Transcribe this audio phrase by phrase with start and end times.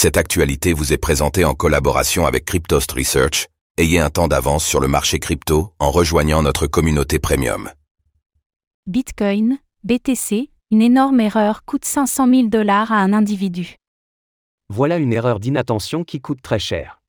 [0.00, 3.48] Cette actualité vous est présentée en collaboration avec Cryptost Research.
[3.78, 7.68] Ayez un temps d'avance sur le marché crypto en rejoignant notre communauté premium.
[8.86, 13.74] Bitcoin, BTC, une énorme erreur coûte 500 000 dollars à un individu.
[14.68, 17.02] Voilà une erreur d'inattention qui coûte très cher.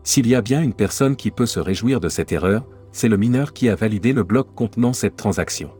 [0.04, 3.16] S'il y a bien une personne qui peut se réjouir de cette erreur, c'est le
[3.16, 5.70] mineur qui a validé le bloc contenant cette transaction.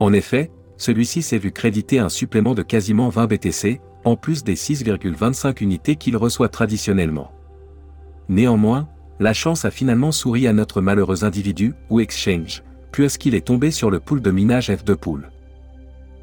[0.00, 4.56] En effet, celui-ci s'est vu créditer un supplément de quasiment 20 BTC, en plus des
[4.56, 7.32] 6,25 unités qu'il reçoit traditionnellement.
[8.28, 8.88] Néanmoins,
[9.20, 13.90] la chance a finalement souri à notre malheureux individu, ou exchange, puisqu'il est tombé sur
[13.90, 15.30] le pool de minage F2 Pool.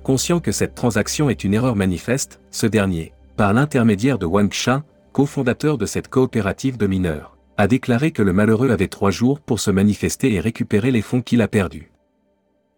[0.04, 4.84] Conscient que cette transaction est une erreur manifeste, ce dernier, par l'intermédiaire de Wang Sha,
[5.20, 9.60] cofondateur de cette coopérative de mineurs, a déclaré que le malheureux avait trois jours pour
[9.60, 11.92] se manifester et récupérer les fonds qu'il a perdus.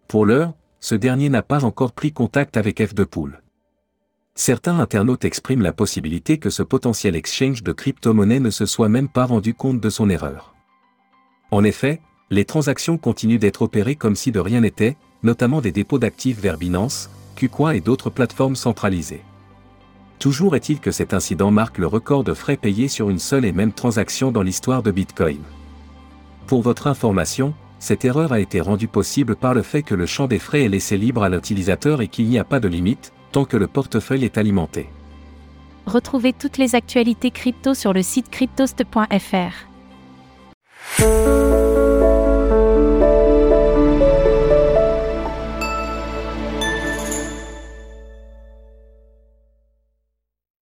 [0.08, 3.42] Pour l'heure, ce dernier n'a pas encore pris contact avec F2 Pool.
[4.34, 9.08] Certains internautes expriment la possibilité que ce potentiel exchange de crypto-monnaies ne se soit même
[9.08, 10.52] pas rendu compte de son erreur.
[11.52, 16.00] En effet, les transactions continuent d'être opérées comme si de rien n'était, notamment des dépôts
[16.00, 19.22] d'actifs vers Binance, KuCoin et d'autres plateformes centralisées.
[20.22, 23.50] Toujours est-il que cet incident marque le record de frais payés sur une seule et
[23.50, 25.40] même transaction dans l'histoire de Bitcoin.
[26.46, 30.28] Pour votre information, cette erreur a été rendue possible par le fait que le champ
[30.28, 33.44] des frais est laissé libre à l'utilisateur et qu'il n'y a pas de limite, tant
[33.44, 34.88] que le portefeuille est alimenté.
[35.86, 39.72] Retrouvez toutes les actualités crypto sur le site cryptost.fr.